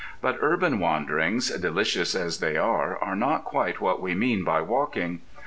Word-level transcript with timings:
But 0.19 0.39
urban 0.41 0.79
wanderings, 0.79 1.51
delicious 1.59 2.15
as 2.15 2.39
they 2.39 2.57
are, 2.57 2.97
are 3.03 3.15
not 3.15 3.43
quite 3.43 3.79
what 3.79 4.01
we 4.01 4.15
mean 4.15 4.43
by 4.43 4.59
walking. 4.61 5.21